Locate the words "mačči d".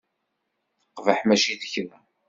1.27-1.63